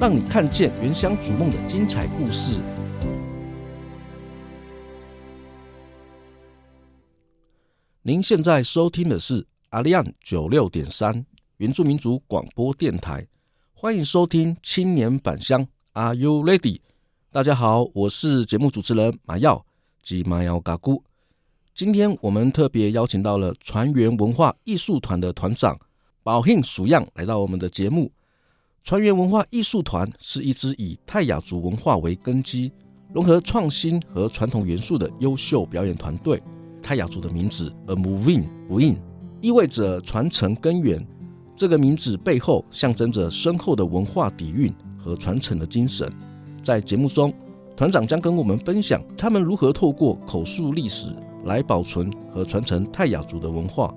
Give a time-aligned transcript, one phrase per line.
[0.00, 2.58] 让你看见原乡逐梦的精彩故事。
[8.00, 11.26] 您现在收听的是阿利安九六点三
[11.58, 13.26] 原住民族广播电台，
[13.74, 15.68] 欢迎收听青年返乡。
[15.92, 16.80] Are you ready？
[17.30, 19.66] 大家好，我是节目主持人马耀
[20.02, 21.04] 及马耀嘎姑。
[21.74, 25.78] 今天我们特别邀请到了船员文化艺术团的团长
[26.22, 28.10] 宝庆鼠样来到我们的节目。
[28.82, 32.72] 船员文化艺术团是一支以泰雅族文化为根基，
[33.12, 36.42] 融合创新和传统元素的优秀表演团队。
[36.82, 38.96] 泰雅族的名字 A Moving Win，
[39.42, 41.06] 意味着传承根源。
[41.54, 46.10] 这个名字背后象征着深厚的文化底蕴和传承的精神。
[46.64, 47.32] 在节目中，
[47.76, 51.14] 团长将跟我们分享他们如何透过口述历史
[51.44, 53.94] 来保存和传承泰雅族的文化，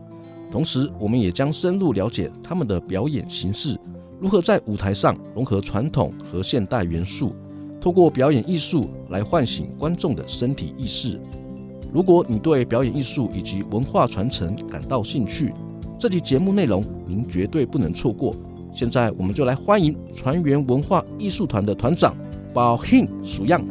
[0.51, 3.79] 同时我们也将深入了解他们的表演形式。
[4.23, 7.35] 如何在舞台上融合传统和现代元素，
[7.81, 11.19] 透过表演艺术来唤醒观众的身体意识？
[11.91, 15.53] 如果你对表演艺术以及文化传承感到兴趣，
[16.00, 18.34] 这期节目内容您绝对不能错过。
[18.73, 22.16] 现在，我们就来欢迎船员文化艺术团的团长
[22.53, 23.61] 宝庆鼠样。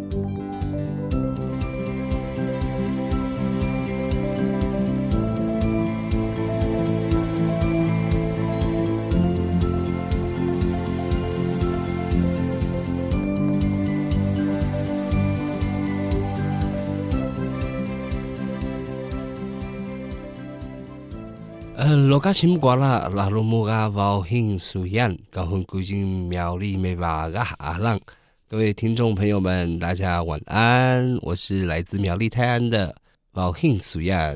[21.94, 28.00] 罗卡西木瓜拉拉罗木嘎宝庆鼠样，高雄归进苗栗美巴嘎阿浪，
[28.48, 32.94] 各位听众朋友们，大家晚安，我是来自苗栗泰安的
[33.30, 34.34] 宝庆属样，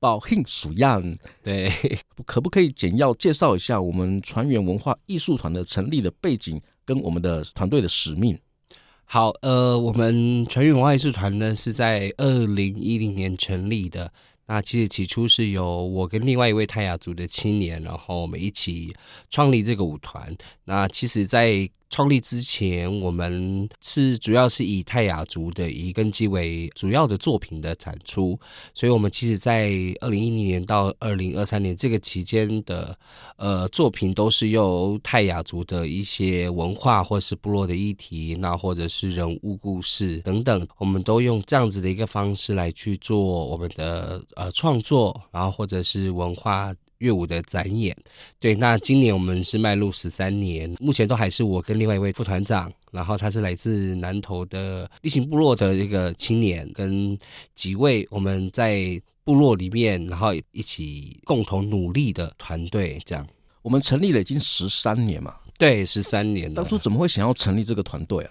[0.00, 1.14] 宝庆属样，
[1.44, 1.70] 对，
[2.26, 8.36] 可不可以简要介绍一下我们船员文化艺术团的成立的背景跟我们的团队的使命？
[9.04, 14.12] 好，呃，我们船员文化艺术团呢是在二零一零年成立的。
[14.46, 18.94] 那其实起初是由我跟另外一位泰雅族的青年，然后我们一起
[19.28, 20.36] 创立这个舞团。
[20.64, 28.38] 那其实，在创立之前，我们是主要是以泰雅族的以根基为主要的作品的产出，
[28.74, 29.70] 所以我们其实，在
[30.00, 32.98] 二零一零年到二零二三年这个期间的
[33.36, 46.74] 呃作品，都是由泰雅族的一些文化或是部落的议题，那或者是人物故事等等，我们都用这样子的一个方式来去做我们的呃创作，然后或者是文化。
[46.98, 47.96] 乐舞的展演，
[48.38, 57.16] 对，那今年我们是迈入十三年，目前都还是我跟另外一位副团长，然后他是来自南投的力行部落的一个青年，跟
[57.54, 63.26] 几位我们在部落里面，然后一起共同努力的团队，这样。
[63.62, 65.34] 我们成立了已经十三年嘛？
[65.58, 66.52] 对，十三年。
[66.54, 68.30] 当初怎么会想要成立这个团队啊？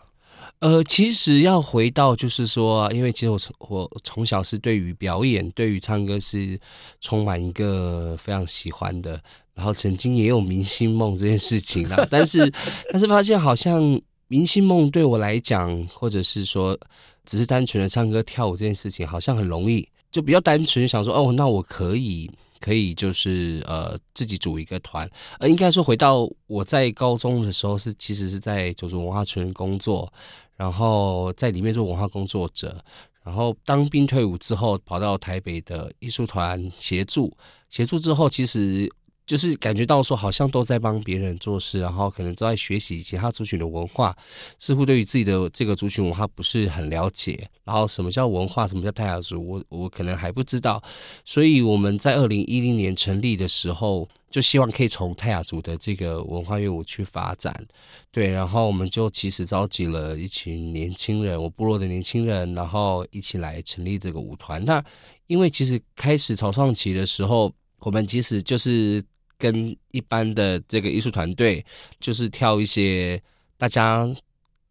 [0.60, 6.60] 呃，其实要回到，就是说，因为其实我从我从小是对于表演、对于唱歌是
[7.02, 9.22] 充满一个非常喜欢的，
[9.54, 12.07] 然后曾经也有明星梦这件事情啦。
[12.10, 12.52] 但是，
[12.92, 16.78] 但是发现好像明星梦对我来讲，或者是说
[17.25, 22.31] 只是单纯的唱歌跳舞这件事情，好像很容易，就比较单纯想说，哦，那我可以。
[22.66, 25.08] 可以就是呃自己组一个团，
[25.40, 30.12] 呃应该说回到我在高中的时候是其实是在九族文化村工作，
[30.56, 32.84] 然后在里面做文化工作者，
[33.24, 37.32] 然后当兵退伍之后，跑到台北的艺术团协助，
[37.70, 38.92] 协助之后，其实。
[39.25, 44.16] 就是感觉到说，好像都在帮别人做事，然后可能都在学习其他族群的文化，
[44.60, 47.50] 似乎对于自己的这个族群文化不是很了解。
[47.63, 50.80] 然后什么叫文化，什么叫泰雅族，我我可能还不知道。
[51.24, 57.66] 所以我们在二零一零年成立的时候，就希望可以从泰雅族的这个文化乐舞去发展。
[58.12, 64.63] 对，然后我们就其实召集了一群年轻人，我部落的年轻人，然后一起来成立这个舞团。
[64.63, 64.86] 那
[65.25, 69.01] 因为其实开始草创期的时候，我们其实就是。
[69.46, 71.64] 跟一般的这个艺术团队，
[72.00, 73.22] 就是跳一些
[73.60, 74.10] 大家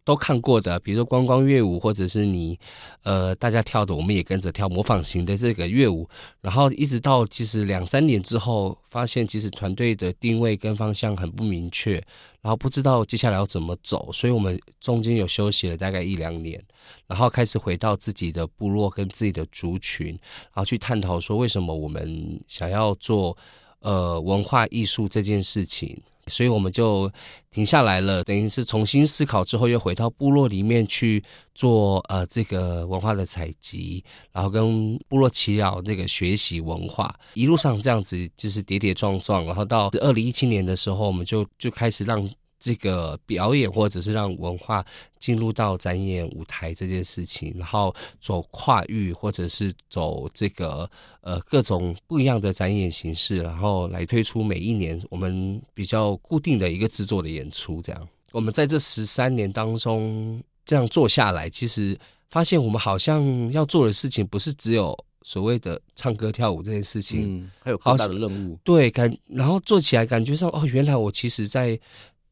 [0.02, 2.58] 都看过的，比如说观光乐舞，或者是你
[3.04, 6.08] 呃大家跳的，我们也跟着跳模仿型的这个乐舞。
[6.40, 11.94] 然后一直到其实两三年之后，发现其实团队的定位跟方向很不明确，
[12.42, 16.60] 然后不知道接下来要怎么走，所以我们中间有休息了大概一两年，
[17.06, 20.08] 然后开始回到自己的部落跟自己的族群，
[20.52, 23.34] 然后去探讨说为什么我们想要做。
[23.84, 27.12] 呃，文化艺术这件事情，所以我们就
[27.50, 31.22] 停下来了，等于是重新思考之后，又回到部落里面去
[31.54, 34.02] 做呃这个文化的采集，
[34.32, 42.26] 然后跟部落耆老那个学习文化，一路上这样子就是跌跌撞撞，然后到二零一七年的时候，我们就就开始让。
[42.64, 44.82] 这个表演，或者是让文化
[45.18, 50.90] 进入到展演舞台这件事情，然后走跨域，或者是走这个
[51.20, 57.82] 呃各种不一样的展演形式，然后来推出每一年我们比较固定的一个制作的演出。
[57.82, 61.94] 这样，我们在这十三年当中这样做下来，其实
[62.30, 68.58] 发现我们好像要做的事情不是只有所谓的唱歌跳舞这件事情，嗯，还有更大的任务。
[68.64, 71.78] 对，感然后做起来感觉上哦，原来我其实在。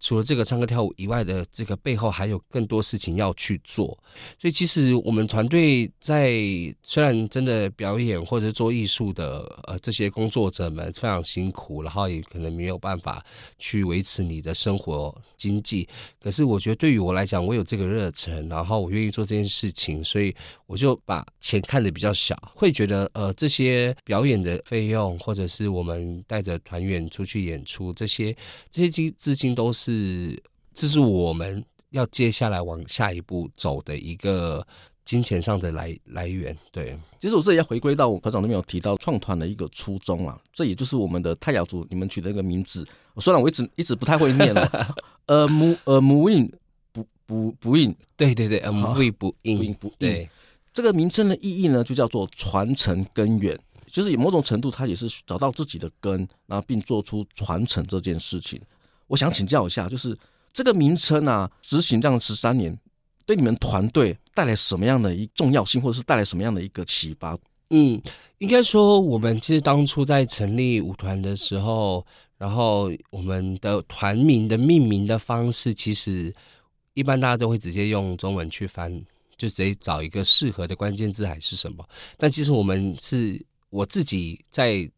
[0.02, 3.86] 除了这个唱歌跳舞以外的这个背后，还有更多事情要去做。
[4.36, 6.34] 所以，其实我们团队在
[6.82, 13.24] 虽然真的表演或者做艺术的呃这些工作者们非常辛苦，然后也可能没有办法
[13.58, 15.86] 去维持你的生活经济。
[16.18, 20.34] 可是，我觉得对于我来讲，我有这个热忱，然后我愿意做这件事情，所以
[20.66, 28.34] 我就把钱看得比较小，会觉得呃这些表演的费用，或者是我们带着团员出去演出这些
[28.70, 29.82] 这些资资金都是。
[29.82, 30.40] 是，
[30.74, 34.64] 这是我们要接下来往下一步走的一个
[35.12, 36.56] 金钱上的来来源。
[36.70, 42.86] 对，其实我这里要回归到我团长都没有提到创团的一个初衷啊，这也就是我们的泰雅族你们取的一个名字。
[43.18, 46.50] 虽然我一直一直不太会念了， 呃母呃母印
[46.92, 50.26] 不不不印，对对对，呃母印不印不印不对。
[50.72, 58.58] 这个名称的意义呢，就叫做传承根源，其实以某种程度，它也是找到自己的根，然后并做出传承这件事情。
[59.08, 60.16] 我想请教一下，就是
[60.54, 62.74] 这个名称啊，执行这样十三年，
[63.26, 67.36] 对你们团队带来什么样的一重要性，或者是带来什么样的一个启发？
[67.70, 68.00] 嗯，
[68.38, 72.04] 应该说，我们其实当初在成立舞团的时候，
[72.36, 76.34] 然后我们的团名的命名的方式，其实
[76.94, 78.92] 一般大家都会直接用中文去翻，
[79.36, 81.88] 就直接找一个适合的关键字还是什么。
[82.16, 84.90] 但其实我们是我自己在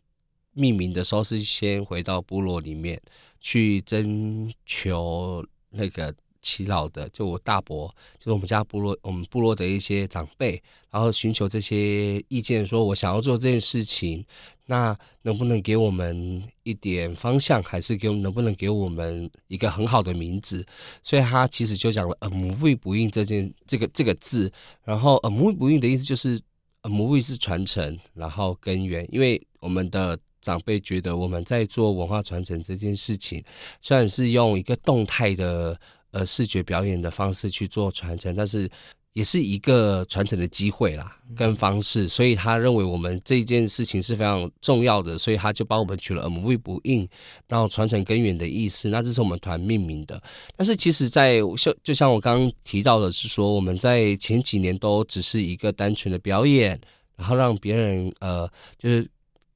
[0.53, 3.01] 命名的时候，是先回到部落里面。
[3.47, 6.15] 去征求那个
[6.45, 7.89] 耆老的，就我大伯，
[8.19, 14.23] 就是我们家部落，我们部落的一些长辈，然后寻求这些意见，说我想要做这件事情，
[14.67, 20.65] 那能不能给我们一点方向，还是给我们能不能给我们一个很好的名字？
[21.03, 24.53] 所以他其实就讲了“呃母会不应”这件这个这个字，
[24.85, 26.39] 然后“呃母会不应”的意思就是
[26.83, 30.19] “呃母会是传承，然后根源”，因为我们的。
[30.45, 33.43] 长辈觉得我们在做文化传承这件事情，
[33.81, 35.81] 虽然是用一个动态的
[36.15, 38.71] 呃视觉表演的方式去做传承，但是
[39.13, 42.09] 也是一个传承的机会啦，跟方式。
[42.09, 47.07] 所以他认为我们这件事情是非常重要的，所以他就帮我们取了 “AMUVI 不应”，
[47.49, 48.89] 然后传承根源的意思。
[48.89, 50.23] 那这是我们团命名的。
[50.57, 56.81] 但是其实，在像就像我刚刚提到的是说，我们在前几年都只是一个单纯的表演，
[57.17, 59.07] 然后让别人呃就是。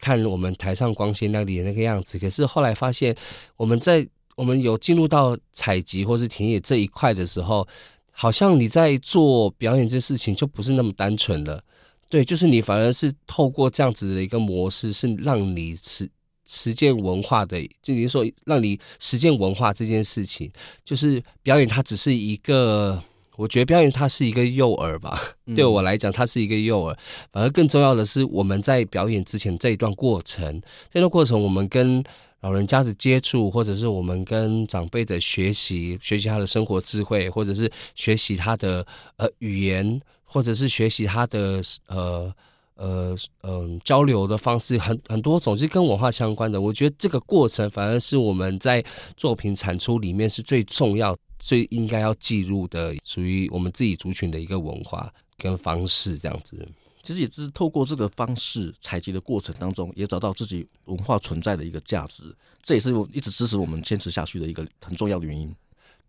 [0.00, 3.12] 看我们台上光鲜亮丽的那个样子，可是后来发现，
[3.56, 4.06] 我们在
[4.38, 7.66] 我们有进入到采集或是田野这一块的时候，
[8.12, 11.60] 好像你在做表演这事情就不是那么单纯了。
[12.08, 16.08] 对，就是你反而是透过这样子的一个模式，是让你实
[16.46, 20.48] 实践文化的，就等于说让你实践文化这件事情，
[20.84, 23.02] 就是表演它只是一个。
[23.36, 25.20] 我觉得表演它是一个诱饵吧，
[25.54, 26.96] 对我来讲，它是一个诱饵。
[27.30, 32.02] 反而更重要的是，我们在表演之前这一段过程，这段过程我们跟
[32.40, 42.32] 老人家的接触，或者是我们跟长辈的学习，学习他的生活智慧，或者是学习他的呃语言，或者是学习他的呃
[42.76, 46.60] 呃嗯、交流的方式，很很多种，是跟文化相关的。
[46.60, 48.84] 我觉得这个过程反而是我们在
[49.16, 56.68] 作品产出里面是最重要、最应该要记录的，属于我们自己族群的一个文化跟方式，这样子。
[57.02, 62.22] 其实也是透过这个方式采集的过程当中，也找到自己文化存在的一个价值。
[62.62, 65.54] 这也是我一直支持我们坚持下去的一个很重要的原因。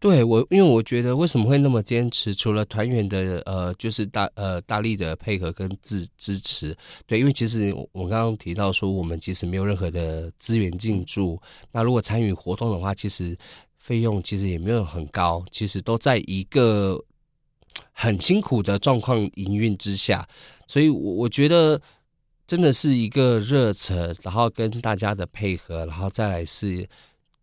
[0.01, 6.74] 对我，因为我觉得为什么会那么坚持，除了团员的呃，就是大呃大力的配合跟支支持，
[7.05, 11.38] 对，因为其实我刚刚提到说，我们其实没有任何的资源进驻，
[11.74, 13.38] 那如果参与活动的话，其实
[13.77, 16.98] 费用其实也没有很高，其实都在一个
[17.91, 20.27] 很辛苦的状况营运之下。
[20.67, 21.81] 所以，我我觉得
[22.45, 26.88] 真的是一个热忱，然后跟大家的配合，然后再来是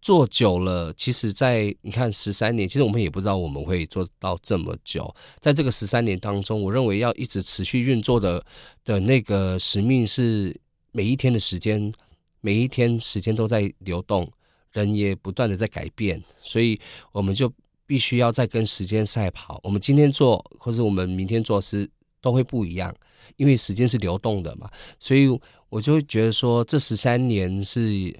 [0.00, 0.92] 做久了。
[0.94, 5.12] 其实，在你看十三年，其实我们也不知道我们会做到这么久。
[5.40, 8.44] 在这个十三年当中，我认为要一直持续运作的
[8.84, 10.56] 的那个使命是
[10.92, 11.92] 每一天的时间，
[12.40, 14.30] 每一天时间都在流动，
[14.72, 17.52] 人也不断的在改变，所以我们就
[17.86, 19.60] 必须要再跟时间赛跑。
[19.62, 21.88] 我们今天做，或是我们明天做是
[22.20, 22.94] 都会不一样。
[23.36, 25.28] 因为时间是流动的嘛，所以
[25.68, 28.16] 我就觉得说，这十三年是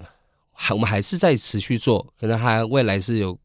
[0.51, 3.35] 还 我们还是在持续做，可能还未来是有，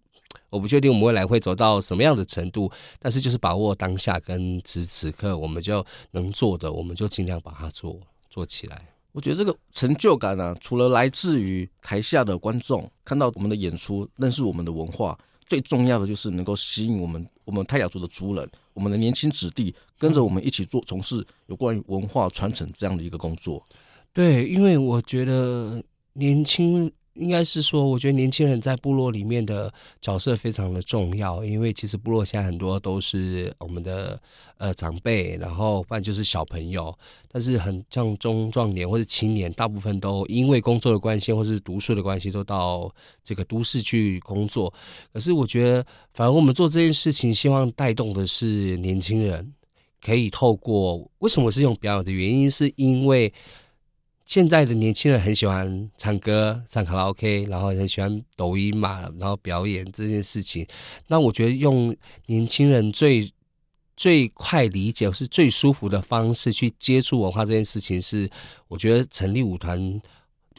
[0.50, 7.96] 我不确定我们未来会走到什么样的程度，但是就是把握当下跟此此刻我们就能做的，我们就尽量把它做
[8.28, 8.88] 做起来。
[9.12, 15.16] 我觉得这个成就感呢、啊，除了来自于台下的观众看到我们的演出，认识我们的文化。
[15.52, 23.62] 最重要的就是能够吸引我们，我们泰雅族的族人，我们的年轻子弟跟着我们一起做从事有关于文化传承这样的一个工作。
[24.14, 26.90] 对，因为我觉得年轻。
[27.14, 34.18] 应该是说，我觉得年轻人在部落里面的角色非常的重要，因为其实部落现在很多都是我们的
[34.56, 36.96] 呃长辈，然后不然就是小朋友，
[37.30, 42.90] 但是很像中壮年或者青年，大部分都因为工作的关系或是读书的关系，都到
[43.22, 44.72] 这个都市去工作。
[45.12, 49.52] 可是我觉得，反而我们做这件事情，希望带动的是年轻人，
[50.00, 53.30] 可以透过为什么是用表演的原因，是因为。
[54.24, 60.66] 现在的年轻人很喜欢唱歌、唱卡拉 OK，然后很喜欢抖音嘛，然后表演这件事情。
[61.08, 61.94] 那我觉得用
[62.26, 63.30] 年轻人最
[63.96, 68.30] 最快理解、是最舒服的方式去接触文化这件事情，是
[68.68, 70.00] 我觉得成立舞团，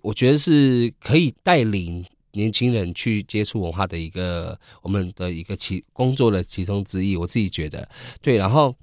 [0.02, 7.18] 我觉得是可以带领年轻人去接触文化的一个我们的一个其工作的其中之一。
[7.18, 7.90] 我自己觉得
[8.22, 8.76] 对，然后。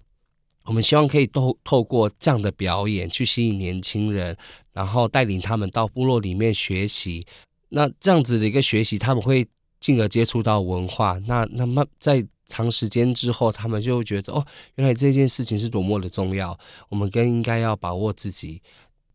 [0.65, 4.37] 我们希望可以透透过这样的表演去吸引年轻人，
[4.73, 7.25] 然后带领他们到部落里面学习。
[7.69, 9.47] 那这样子的一个学习，他们会
[9.79, 11.19] 进而接触到文化。
[11.27, 14.45] 那那么在长时间之后，他们就会觉得哦，
[14.77, 16.59] 原来这件事情是多么的重要。
[16.89, 18.61] 我们更应该要把握自己。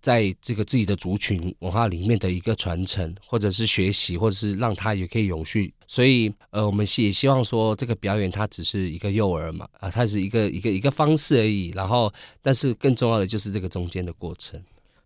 [0.01, 5.73] 在这个自己的族群文化里面的一个传承，或者是学习，或者是让它也可以永续。
[5.87, 11.69] 所以，呃，我们也希望说，这个表演它只是一个幼儿嘛，啊，它是一个一个一个方式而已。
[11.69, 14.61] 然后，但是更重要的就是这个中间的过程。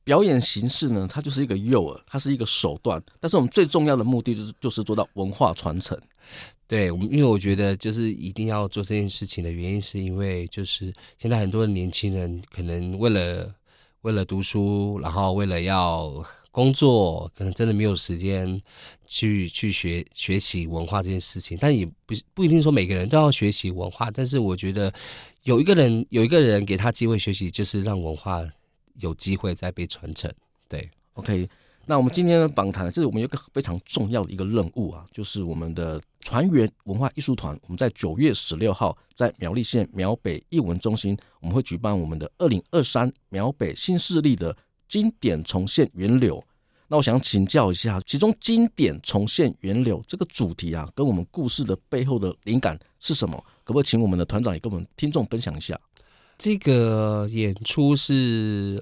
[0.09, 2.99] 表演形式呢，它就是一个诱饵，它是一个手段。
[3.19, 5.95] 但是我们最重要的目的就是就是做到文化传承。
[6.67, 13.53] 对，我们因为我觉得就是一定要做这件事情的原因，是因为就是现在很多的年轻人可能为了。
[14.03, 18.61] 为了读书，然后为了要工作，可能真的没有时间
[19.05, 21.57] 去去学学习文化这件事情。
[21.59, 24.91] 但也不不一定说每个人都要学习文化，但是我觉得
[25.43, 28.41] 有一个人有一个人给他机会学习，就是让文化
[28.99, 30.31] 有机会再被传承。
[30.67, 31.49] 对，OK。
[31.85, 44.55] 那我们今天的访谈，这是我们有一个非常重要的一个任务啊，就是我们的船员文化艺术团，我们在九月十六号在苗栗县苗北艺文中心，我们会举办我们的二零二三苗北新势力的
[44.87, 46.43] 经典重现源流。
[46.87, 53.35] 那我想请教一下，其中经典重现源流这个主题啊，跟我们故事的背后的灵感是什么？
[53.63, 55.79] 可不可以请我们的团长也跟我们听众分享一下？
[56.39, 58.81] 这个演出是。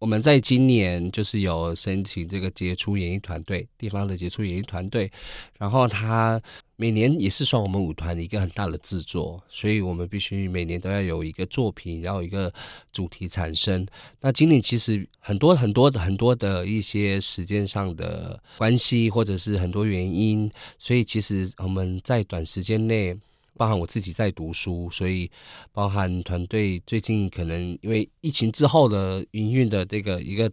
[0.00, 5.10] 我们在今年就是有申请这个杰出演艺团队，地方的杰出演艺团队，
[5.58, 6.40] 然后他
[6.76, 12.54] 每年也是算我们舞团的一个很大的制作，所以我们必须每年都要有一个作品，然后一个
[12.92, 13.84] 主题产生。
[14.20, 23.18] 那今年其实很多很多的很多的一些时间上的关系，或者是很多原因，所以其实我们在短时间内。
[23.58, 25.30] 包含我自己在读书，所以
[25.72, 30.50] 包含团队最近可能因为疫情之后的营运的这个一个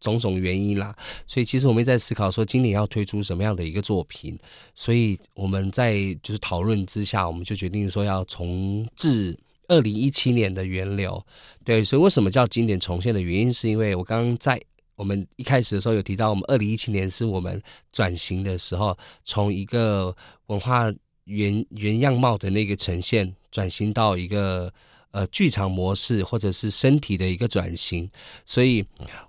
[0.00, 0.94] 种种原因啦，
[1.26, 4.38] 所以其实我们也在思考说今年要推出什么样的一个作品，
[4.74, 9.38] 所以我们在就是讨论之下，我们就决定说要重置
[9.68, 11.24] 二零一七年的源流。
[11.64, 14.60] 对，所以为什么叫经典重现的原因，是因为我刚刚在
[14.94, 17.60] 我们一开始的时候有提到，我们二零一七年是我们
[17.92, 20.14] 转型的时候，从一个
[20.46, 20.92] 文化
[21.28, 24.72] 原原样貌的那个呈现，转型到一个
[25.10, 28.10] 呃剧场模式或者是身体的一个转型。
[28.44, 28.84] 所以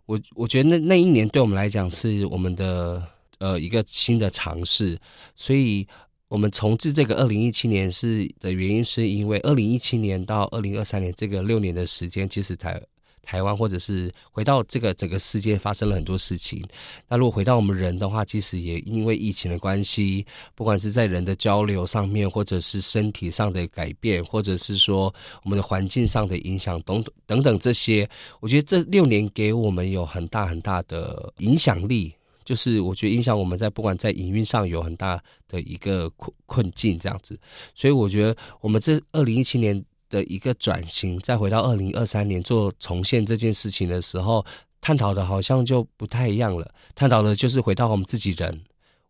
[0.05, 3.05] 我我觉得那那一年对我们来讲是我们的
[3.39, 4.97] 呃一个新的尝试。
[5.35, 5.85] 所以
[6.29, 12.81] 我们重置这个二零一七年是的原因，是因为二零一七年到二零二三年这个六年的时间，其实台。
[13.21, 16.63] 台湾或者是回到这个整个世界发生了很多事情。
[17.07, 28.09] 那如果回到我们人的话，其实也因为疫情的关系，不管是在人的交流上面，或者是身体上的改变，或者是说我们的环境上的影响，等等等等这些，
[28.39, 32.13] 我觉得这六年给我们有很大很大的影响力。
[32.43, 37.39] 就是我觉得影响我们在不管在营运上有很大的一个困困境这样子。
[37.75, 39.83] 所以我觉得我们这二零一七年。
[40.09, 44.43] 的一个转型，再回到二零二三年做重现这件事情的时候，
[44.81, 46.73] 探讨的好像就不太一样了。
[46.95, 48.61] 探讨的就是回到我们自己人，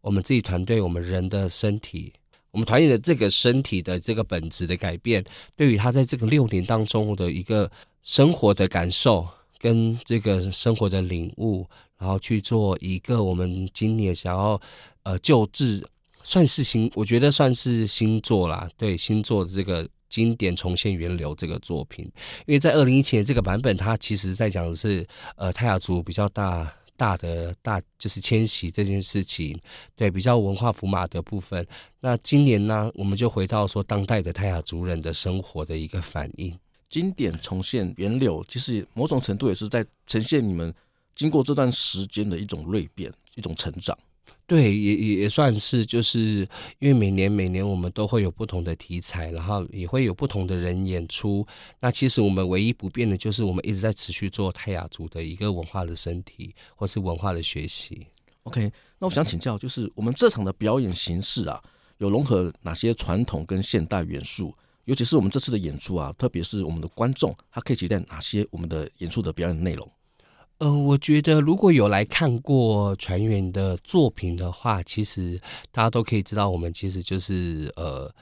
[0.01, 2.12] 我们自己团队，我们人的身体，
[2.51, 5.24] 我们团队的这个身体的这个本质的改变，
[5.56, 7.72] 对于他在这个六年当中的一个
[8.03, 9.25] 生活的感受
[9.58, 11.65] 跟这个生活的领悟，
[11.98, 14.60] 然后去做一个我们今年想要
[15.03, 15.82] 呃救治，
[16.24, 19.88] 算是新，我觉得算是新作啦，对新作的这个。
[20.10, 22.04] 经典重现源流这个作品，
[22.46, 29.58] 因为在二零一七年这个版本，它其实在讲的是呃泰雅族比较大大的大就是迁徙这件事情，
[29.96, 31.66] 对比较文化符码的部分。
[32.01, 36.58] 那今年呢，我们就回到说当代的泰雅族人的生活的一个反应。
[36.89, 40.74] 经典重现源流，其实某种程度也是在呈现你们
[41.16, 43.96] 经过这段时间的一种蜕变，一种成长。
[44.50, 46.39] 对，也也也算是，就是
[46.79, 51.46] 因为每年每年我们都会有不同的题材，然后也会有不同的人演出。
[51.79, 58.08] 那其实我们唯一不变的就是，我们一直在持续做泰雅族的一个文化的身体，或是文化的学习。
[58.41, 61.62] OK，那我想请教，就是我们这场的表演形式啊，
[62.00, 64.52] 有融合哪些传统跟现代元素？
[64.86, 69.88] 尤其是我们这次的演出啊，特别是我们的观众，他可以期待哪些我们的演出的表演内容？
[70.60, 75.39] 呃，我觉得如果有来看过船员的作品的话，其实
[75.72, 78.13] 大家都可以知道，我们其实就是呃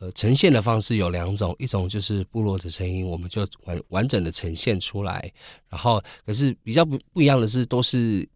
[0.00, 5.32] 呃呈现的方式有两种，一种就是部落的声音，我们就完完整的呈现出来，
[5.68, 8.28] 然后可是比较不不一样的是，都是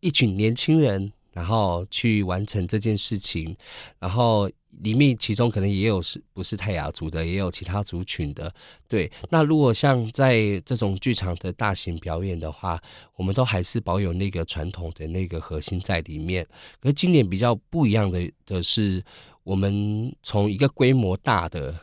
[0.00, 3.56] 一群年轻人，然后去完成这件事情，
[4.00, 4.50] 然后。
[4.82, 8.52] 里面其中可能也有是不是泰雅族的，也有其他族群的。
[8.88, 12.80] 对，那如果像在这种剧场的大型表演的话，
[13.16, 16.46] 我们都还是保有那个传统的那个核心在里面。
[16.80, 19.02] 可是今年比较不一样的的是，
[19.42, 21.78] 我们从一个规模大的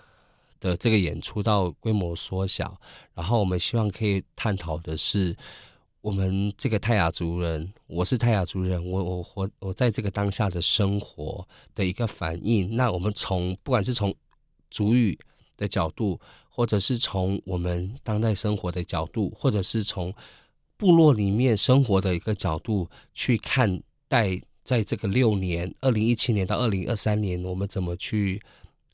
[0.60, 2.80] 的这个演出到规模缩小，
[3.14, 5.36] 然后我们希望可以探讨的是。
[6.08, 12.78] 我们这个泰雅族人，我是泰雅族人，我我活我在这个当下的生活的一个反应。
[12.78, 14.16] 那我们从不管是从
[14.72, 15.20] 族语
[15.58, 16.18] 的角度，
[16.48, 20.14] 或者是从我们当代生活的角度，或者是从
[20.78, 28.42] 部落里面生活的一个角度去看待，在这个六年，二零一七年到二零二三年，我们怎么去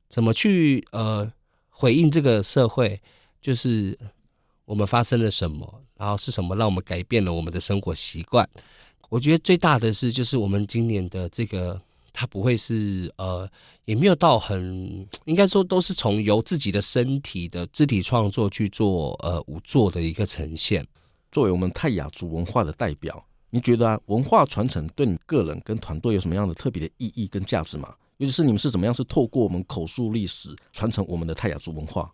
[0.09, 1.31] 怎么去呃
[1.69, 2.99] 回应这个社会，
[3.39, 3.99] 就是。
[4.65, 5.83] 我们发生了什么？
[6.03, 8.47] 然后是什么让我们改变了我们的生活习惯？
[9.07, 13.49] 我觉得最大的是，就是我们今年的这个，它不会是呃，
[13.85, 20.85] 也没有到很，应该说都是从由自己的身体的肢体创作去做呃舞作的一个呈现。
[21.31, 27.95] 作为我们泰雅族文化的代表，你觉得啊，文化传承对你个人跟团队有什么样的特别的意义跟价值吗？
[28.17, 32.11] 尤其是你们是怎么样是透过我们口述历史传承我们的泰雅族文化？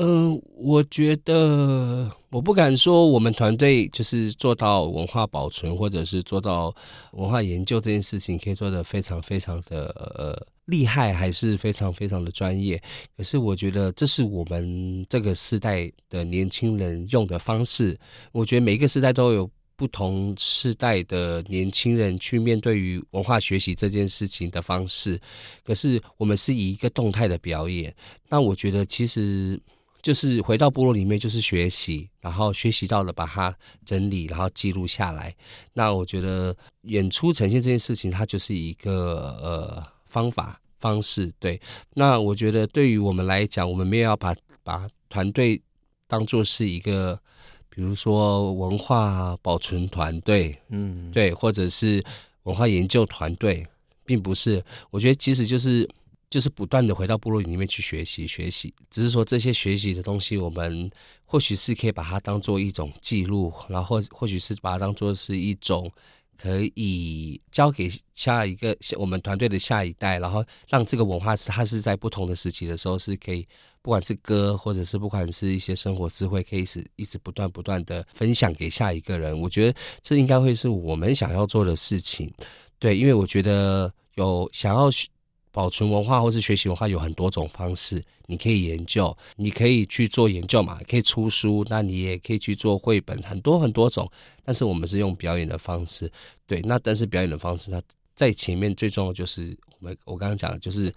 [0.00, 6.72] 嗯、我觉得我不敢说我们团队就是做到文化保存，或者是做到
[7.14, 12.80] 文化研究这件事情可以做得非常非常的呃厉害，还是非常非常的专业。
[13.16, 17.98] 可是我觉得这是我们这个时代的年轻人用的方式。
[18.30, 25.18] 我觉得每一个时代都有不同世代的年轻人去面对于文化学习这件事情的方式。
[25.64, 27.92] 可是我们是以一个动态的表演，
[28.28, 29.60] 那我觉得其实。
[30.00, 35.34] 就是回到部落里面，就是学习，然后学习到了，把它整理，然后记录下来。
[35.72, 41.32] 那我觉得演出呈现这件事情，它就是一个呃方法方式。
[41.40, 41.60] 对，
[41.94, 45.60] 那我觉得对于我们来讲，我们没有要把把团队
[46.06, 47.20] 当做是一个，
[47.68, 52.02] 比如说文化保存团队，嗯，对，或者是
[52.44, 53.66] 文化研究团队，
[54.04, 54.64] 并不是。
[54.90, 55.88] 我觉得其实就是
[56.30, 60.90] 就是不断的回到部落里面去学习学习，只是说这些学习的东西，我们
[61.24, 65.90] 或许是可以把它当做一种记录，然后或许是把它当做是一种
[66.36, 73.46] 可以交给下一个我们团队的下一代，然后让这个文化是它是在不同的时期的时候是可以，
[73.80, 79.40] 不管是歌或者是不管是一些生活智慧，可以是一直不断不断的分享给下一个人。
[79.40, 82.30] 我觉得这应该会是我们想要做的事情，
[82.78, 84.90] 对，因为我觉得有想要。
[85.58, 94.08] 保存文化或是学习文化有很多种方式，你可以研究，你可以去做研究嘛，可以出书，那你也可以去做绘本，很多很多种。
[94.44, 96.08] 但是我们是用表演的方式，
[96.46, 97.82] 对，那但是表演的方式，它
[98.14, 100.92] 在前面最重要就是我们我刚刚讲的就是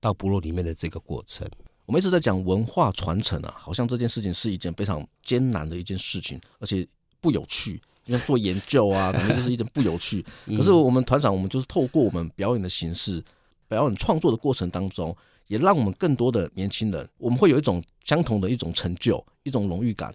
[0.00, 1.46] 到部落里面的这个过程。
[1.84, 6.88] 我们一直在讲文化传承啊，好像这件事情是一件非常艰难的一件事情，而且
[7.20, 10.24] 不有趣，因为做研究啊，可能就是一件不有趣。
[10.56, 13.22] 可是我们团长，我们就是透过我们表演的形式。
[13.68, 15.14] 表演创作的过程当中，
[15.46, 20.12] 也让我们更多的年轻人，我们会有一种相同的一种成就，一种荣誉感，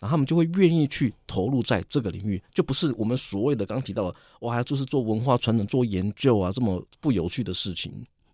[0.00, 7.92] 然后他们就会愿意去投入在这个领域，就不是我们所谓的刚提到的，哇，就是做文化传承、做研究啊，这么不有趣的事情。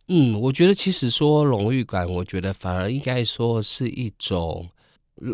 [0.09, 4.68] 嗯，我觉得其实说荣誉感，我觉得反而应该说是一种，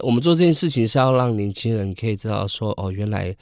[0.02, 3.34] 我们做这件事情是要让年轻人可以知道说，哦，原来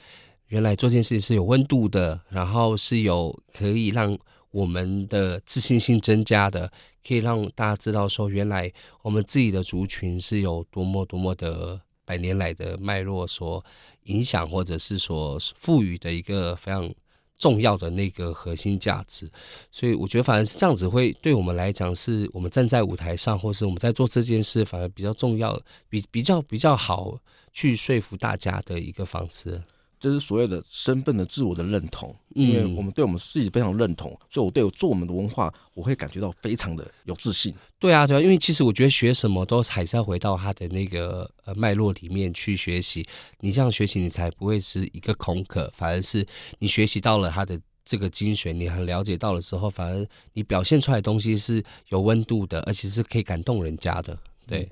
[0.47, 4.17] 原来做这件事情是有温度的，然后是有可以让。
[4.55, 6.71] 我们的自信心增加的，
[7.05, 13.61] 可以让大家知道说，原来我们自己的族群是有多么多么的百年来的脉络所
[14.03, 16.89] 影响，或者是所赋予的一个非常
[17.37, 19.29] 重要的那个核心价值。
[19.69, 27.19] 所以我觉得，反而是这样子会对我们来讲，是我们站在舞台上，或是我们在做这件事，反而比较重要，比比较比较好
[27.51, 29.61] 去说服大家的一个方式。
[29.99, 37.53] 这是所谓的身份的自我的认同，因为我们对我们自己非常认同，所以我对我做我们的文化，我会感觉到非常的有自信。
[37.79, 43.05] 对啊，对啊，因为其实我觉得学什么都还是要回到他的那个呃脉络里面去学习，
[43.39, 46.25] 你这样学习，你才不会是一个空壳，反而是
[46.59, 54.17] 你学习到了他的这个精髓，你很了解到了之后，反而你表现出来的东西是有温度的，而且是可以感动人家的。
[54.47, 54.69] 对，嗯，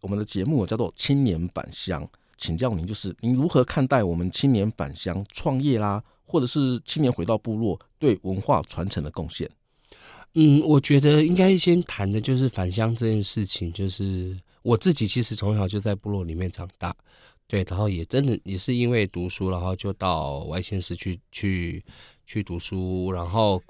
[0.00, 2.08] 我们的节目叫做青年版乡。
[2.42, 9.48] 请教您，就是您如何看待我们青年返乡创业啦，或者是青年回到部落对文化传承的贡献？
[10.34, 13.72] 嗯，我觉得应该先谈的就是返乡这件事情。
[13.72, 16.92] 就是我自己其实从小就在部落里面长大，
[17.46, 21.84] 对，然后也真的也是因为读书，然后就到外县市去去
[22.26, 23.62] 去读书，然后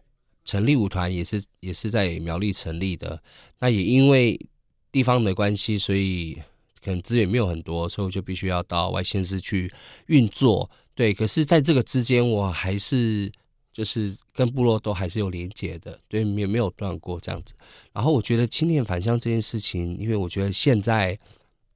[0.47, 3.23] 成立舞团也是也是在苗栗成立的。
[3.59, 4.41] 那也因为
[4.91, 6.41] 地方的关系，所以。
[6.85, 9.73] 可能资源没有很多，所以我就必须要到外县市去
[10.07, 10.69] 运作。
[10.95, 13.31] 对，可是在这个之间，我还是
[13.73, 17.55] 就是跟部落都还是有连接的，对，没没有断过这样子。
[17.93, 21.19] 然后我觉得青年返乡这件事情，因为我觉得现在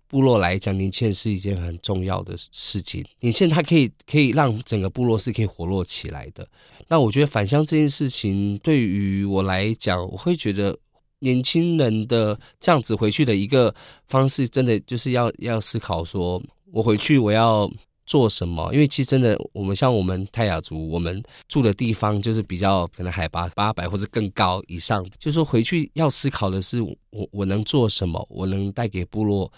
[0.08, 3.04] 部落来讲，年轻人是一件很重要的事情。
[3.20, 6.46] 年轻人他可以可以让整个部落是可以活络起来的。
[6.88, 10.76] 那我觉得返乡这件事情对于我来讲，我会觉得。
[11.20, 13.74] 年轻人的这样子回去的一个
[14.06, 17.70] 方式，真的就是要要思考说，我回去我要
[18.04, 18.72] 做什么？
[18.72, 26.94] 因为其实真的，我们像我们泰雅族，我们住的地方就是比较可能海拔八百或者更高以上，就是说回去要思考的是，我
[27.32, 28.24] 我能做什么？
[28.30, 29.50] 我能带给部落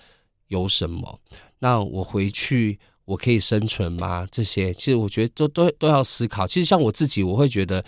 [0.47, 1.19] 有什么？
[1.59, 4.27] 那我回去我可以生存吗？
[4.31, 6.47] 这些其实我觉得都都都要思考。
[6.47, 7.85] 其实像我自己，我会觉得，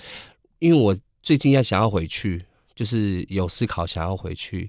[0.58, 2.42] 因为我最近要想要回去。
[2.80, 4.66] 就是有思考，想要回去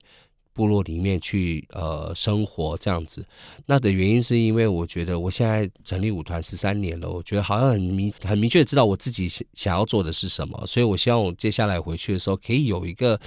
[0.51, 3.25] 部落里面去呃生活这样子。
[3.65, 13.17] 那的原因是因为我觉得我现在成立舞团十三年了，我觉得好像很明很明确知道我自己想想要做的是什么，所以我希望我接下来回去的时候可以有一个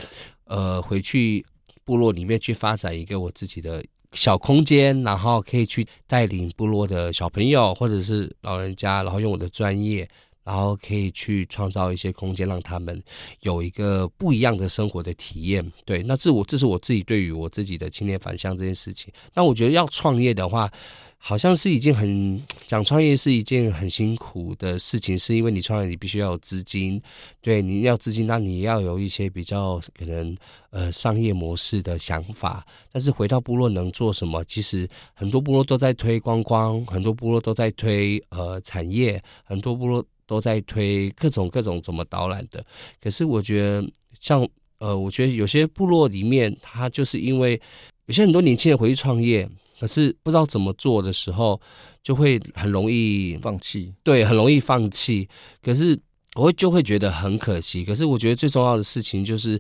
[0.44, 1.42] 呃回去
[1.82, 10.06] 部落里面去发展一个我自己的小空间，然后可以去带领部落的小朋友或者是老人家，然后用我的专业。
[10.44, 13.02] 然后可以去创造一些空间，让他们
[13.40, 15.72] 有一个不一样的生活的体验。
[15.84, 19.12] 对，那这我这是我自己对于我自己的青年返乡这件事情。
[19.32, 20.70] 那我觉得要创业的话，
[21.16, 27.00] 好像是一件很讲创业是一件很辛苦的事情，是因为你创业你必须要有资金，
[27.40, 30.36] 对，你要资金，那你要有一些比较可能
[30.68, 32.66] 呃商业模式的想法。
[32.92, 34.44] 但是回到部落能做什么？
[34.44, 40.04] 其实很多部落都在推观光，很多部落都在推呃产业，很多部落。
[40.26, 42.64] 都在推各种各种怎么导览的，
[43.00, 43.86] 可是我觉得
[44.18, 44.46] 像
[44.78, 47.60] 呃，我觉得有些部落里面，他就是因为
[48.06, 51.60] 有些很多年轻人回去创业，可是不知道怎么做的时候，
[52.02, 53.92] 就会很容易放弃。
[54.02, 55.28] 对，很容易放弃。
[55.62, 55.98] 可是
[56.34, 57.84] 我就会觉得很可惜。
[57.84, 59.58] 可是我觉得最重要的事情就是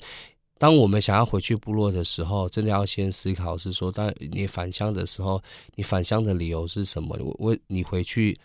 [0.58, 5.40] 当我们想要回去部落的时候，真的要先思考是说，当你返乡的时候，
[5.76, 7.16] 你返乡的理由是什么？
[7.20, 8.36] 我我你回去，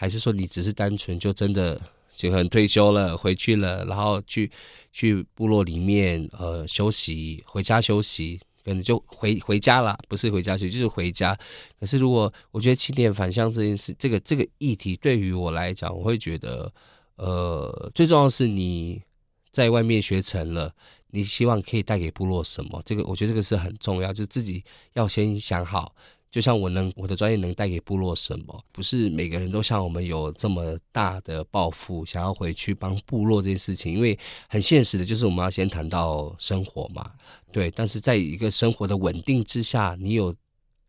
[0.00, 1.76] 还是说你只是单纯就真的
[2.14, 4.48] 就很退休了，回去了，然后去
[4.92, 11.36] 去部落里面呃休息，回家休息，可能就回回家了，不是回家去，就是回家。
[11.80, 16.72] 可是如果我觉得青年返乡这件事，这个这个议题对于我来讲，我会觉得
[17.16, 19.02] 呃最重要的是你
[19.50, 20.72] 在外面学成了。
[21.10, 22.82] 你希望可以带给部落什么？
[22.84, 25.94] 这个我觉得这个是很重要，就自己要先想好。
[26.30, 28.64] 就像我能我的专业能带给部落什么？
[28.72, 33.94] 不是每个人都像我们有这么大的抱负，想要回去帮部落这件事情。
[33.94, 37.10] 因为很现实的，就是我们要先谈到生活嘛，
[37.52, 37.70] 对。
[37.70, 40.34] 但是在一个生活的稳定之下，你有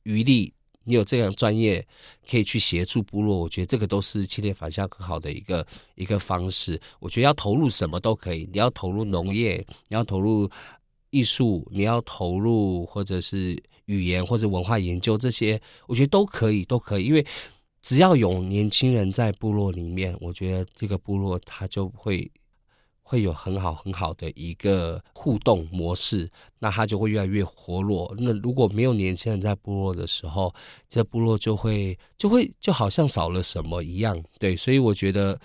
[0.03, 0.53] 余力。
[0.85, 1.85] 你有这样专业
[2.27, 6.81] 可以去协助部落，我觉得这个都是青年返乡很好的一个一个方式。
[6.99, 10.49] 我觉得要投入什么都可以，你要投入农业，你要投入
[11.11, 17.05] 艺术，你要投入或者是语言或者文化研究这些，我觉得都可以，都可以。
[17.05, 17.25] 因为
[17.81, 22.31] 只要有年轻人在部落里面，我觉得这个部落它就会。
[23.01, 28.13] 会有很好很好的一个互动模式，那它就会越来越活络。
[28.19, 30.53] 那如果没有年轻人在部落的时候，
[30.87, 34.15] 这部落就会就会就好像少了什么一样。
[34.37, 35.39] 对，所以我觉得，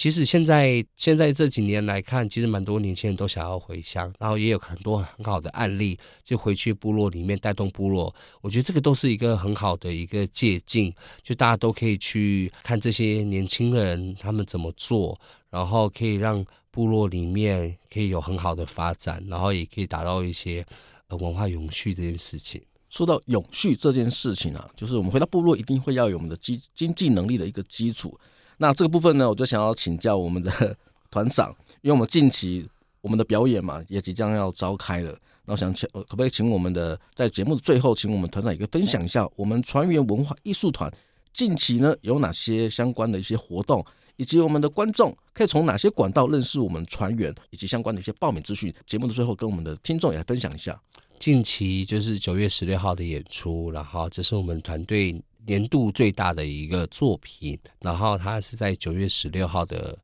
[0.00, 8.14] 其实现在现在这几年来看，其实蛮多年轻人都想要回乡，然后也有很多很好的案例，就回去部落里面带动部落。
[8.40, 10.90] 我觉得这个都是一个很好的一个借鉴，
[11.22, 15.14] 就大家都可以去看这些年轻人他们怎么做，
[15.50, 16.42] 然后可以让。
[16.72, 20.64] 部落里面可以有很好的发展，然后也可以达到一些
[21.08, 22.62] 呃文化永续这件事情。
[22.88, 28.16] 说到永续这件事情啊，就是我们回到部落一定会要有我们的经经济能力的一个基础。
[28.62, 30.76] 那这个部分呢，我就想要请教我们的
[31.10, 31.48] 团长，
[31.80, 32.68] 因为我们近期
[33.00, 40.92] 我们的表演嘛也即将要召开了，那我想请可不可以请我们的在节目的最后，请我们团长一个分享一下我们船员文化艺术团
[41.32, 43.82] 近期呢有哪些相关的一些活动？
[44.16, 48.70] 以及我们的观众可以从哪些管道认识我们船员，以及相关的一些报名资讯？
[48.86, 50.78] 节目的最后，跟我们的听众也来分享一下。
[51.18, 55.18] 近期就是九月十六号的演出，然后这是我们团队
[55.50, 59.98] 年度最大的一个作品，然后它是在九月十六号的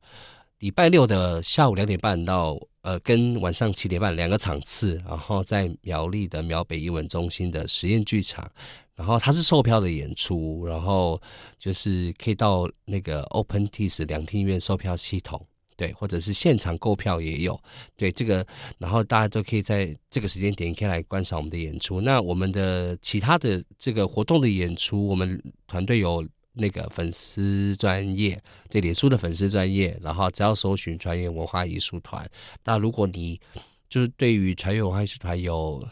[0.59, 8.51] 礼拜六的下午两点半到呃跟晚上七点半两个场次，然后在苗栗的苗北艺文中心的实验剧场。
[8.93, 11.17] 然后它是售票的演出，然后
[11.57, 15.39] 就是可以到那个 OpenTix 两厅院售票系统，
[15.77, 17.57] 对，或者是现场购票也有，
[17.95, 18.45] 对这个，
[18.79, 22.01] 然后大家都可以在这个时间点可以来观赏我们的演出。
[22.01, 32.27] 那我们的其他的这个活动的演出，我们团队有那个粉丝专业，对，脸书的粉丝专业，然后只要搜寻船员文化艺术团。
[32.63, 33.39] 那如果你
[33.87, 35.87] 就是对于船员文化艺术团有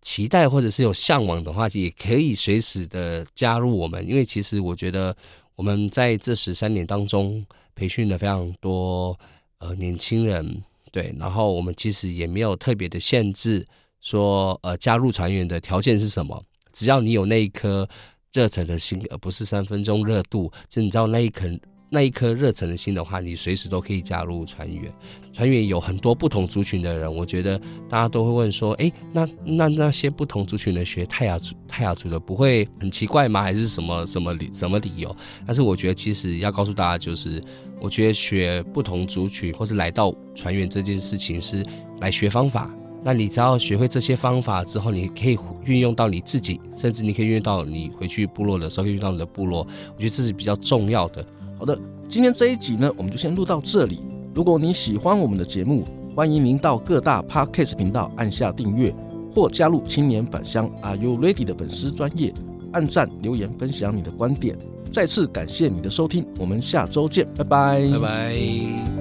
[0.00, 5.14] 期待或者是有向往的话，也可以随时的加入我们，因为其实我觉得
[5.56, 7.44] 我们在这十三年当中
[7.80, 9.18] 培训了非常多
[9.56, 10.62] 呃年轻人，
[10.92, 13.66] 对，然后我们其实也没有特别的限制，
[14.02, 17.88] 说呃加入船员的条件是什么，只要你有那一颗
[18.34, 21.48] 热忱的心，而不是三分钟热度，就你知道那一颗。
[21.92, 24.92] 那一颗热忱的心的话，你随时都可以加入船员。
[25.32, 33.42] 船员有很多不同族群的人，我觉得大家都会问说：“哎，那那那些不同族群的学泰雅族泰雅族的，不会很奇怪吗？
[33.42, 37.42] 还是什么 什么理什么理由？”但是我觉得，其实要告诉大家，就是
[37.80, 41.64] 我觉得学不同族群或是来到船员这件事情是
[42.00, 42.72] 来学方法。
[43.02, 49.66] 那你只要学会这些方法之后，你可以运用到你自己，甚至你可以运用到你回去部落的时候，可以运用到你的部落。
[49.94, 51.26] 我觉得这是比较重要的。
[51.60, 54.00] 好的，今天这一集呢，我们就先录到这里。
[54.34, 55.84] 如果你喜欢我们的节目，
[56.16, 58.94] 欢迎您到各大 Podcast 频道按下订阅，
[59.30, 62.32] 或加入青年返乡 Are You Ready 的粉丝专业，
[62.72, 64.56] 按赞留言分享你的观点。
[64.90, 68.99] 再次感谢你的收听，我们下周见，拜拜，拜拜。